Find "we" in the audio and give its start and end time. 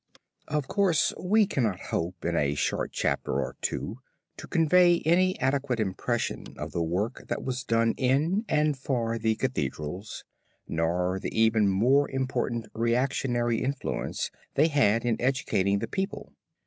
1.19-1.45